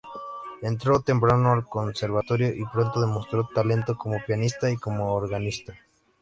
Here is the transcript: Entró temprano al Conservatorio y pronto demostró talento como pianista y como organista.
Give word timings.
Entró 0.63 1.01
temprano 1.01 1.51
al 1.51 1.67
Conservatorio 1.69 2.49
y 2.55 2.65
pronto 2.73 2.99
demostró 3.01 3.47
talento 3.53 3.95
como 3.95 4.17
pianista 4.25 4.67
y 4.71 4.77
como 4.77 5.13
organista. 5.13 5.75